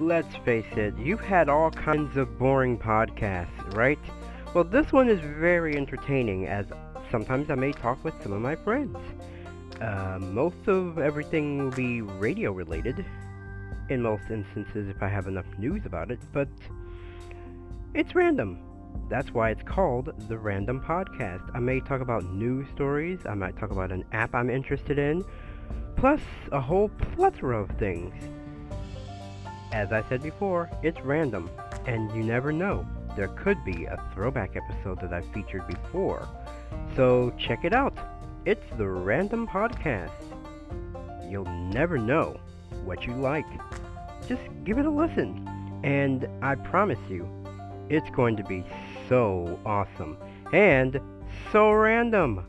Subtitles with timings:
[0.00, 3.98] let's face it, you've had all kinds of boring podcasts, right?
[4.54, 6.66] Well, this one is very entertaining as
[7.10, 8.96] sometimes I may talk with some of my friends.
[9.80, 13.04] Uh, most of everything will be radio related,
[13.88, 16.48] in most instances if I have enough news about it, but
[17.94, 18.58] it's random.
[19.08, 21.50] That's why it's called the Random Podcast.
[21.54, 25.24] I may talk about news stories, I might talk about an app I'm interested in,
[25.96, 26.20] plus
[26.52, 28.14] a whole plethora of things.
[29.72, 31.50] As I said before, it's random,
[31.86, 32.86] and you never know.
[33.16, 36.26] There could be a throwback episode that I've featured before.
[36.96, 37.96] So check it out.
[38.44, 40.10] It's the Random Podcast.
[41.28, 42.40] You'll never know
[42.84, 43.46] what you like.
[44.26, 45.46] Just give it a listen.
[45.84, 47.28] And I promise you,
[47.90, 48.64] it's going to be
[49.08, 50.16] so awesome
[50.52, 51.00] and
[51.52, 52.44] so random.